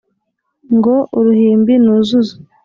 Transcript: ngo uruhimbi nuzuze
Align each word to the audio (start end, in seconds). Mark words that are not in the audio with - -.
ngo 0.75 0.95
uruhimbi 1.17 1.73
nuzuze 1.83 2.35